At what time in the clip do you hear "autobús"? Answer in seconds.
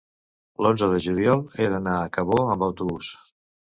2.73-3.17